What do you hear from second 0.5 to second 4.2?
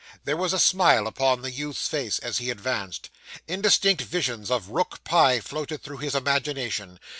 a smile upon the youth's face as he advanced. Indistinct